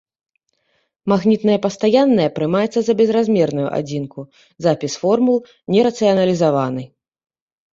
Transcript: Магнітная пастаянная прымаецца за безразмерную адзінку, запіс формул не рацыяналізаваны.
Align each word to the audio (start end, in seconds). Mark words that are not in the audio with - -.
Магнітная 1.11 1.57
пастаянная 1.65 2.25
прымаецца 2.39 2.79
за 2.87 2.93
безразмерную 3.01 3.67
адзінку, 3.77 4.19
запіс 4.67 4.93
формул 5.05 5.37
не 5.77 5.85
рацыяналізаваны. 5.91 6.83